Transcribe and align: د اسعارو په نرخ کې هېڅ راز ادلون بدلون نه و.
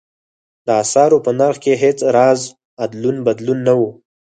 د 0.65 0.67
اسعارو 0.83 1.17
په 1.25 1.31
نرخ 1.39 1.57
کې 1.63 1.73
هېڅ 1.83 1.97
راز 2.15 2.41
ادلون 2.83 3.17
بدلون 3.27 3.59
نه 3.67 3.73
و. 3.79 3.81